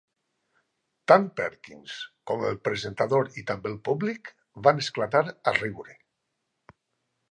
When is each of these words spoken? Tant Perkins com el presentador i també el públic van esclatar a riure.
Tant 1.11 1.27
Perkins 1.41 1.99
com 2.33 2.47
el 2.49 2.59
presentador 2.69 3.31
i 3.43 3.47
també 3.53 3.73
el 3.75 3.79
públic 3.91 4.35
van 4.71 4.85
esclatar 4.89 5.27
a 5.33 5.59
riure. 5.65 6.01